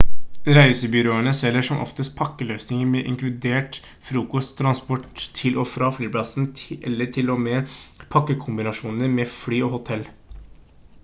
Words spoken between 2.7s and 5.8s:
med inkludert frokost transport til og